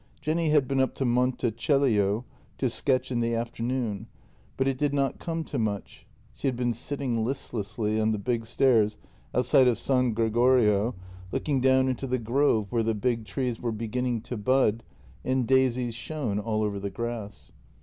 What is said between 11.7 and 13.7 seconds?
into the JENNY 281 grove where the big trees